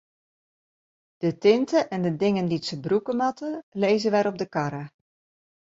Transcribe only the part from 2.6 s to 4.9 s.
se brûke moatte, lizze wer op de karre.